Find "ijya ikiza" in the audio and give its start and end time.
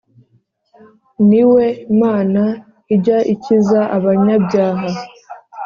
2.95-3.81